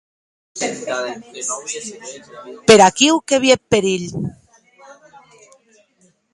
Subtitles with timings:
[2.71, 4.09] Per aquiu que vie eth perilh.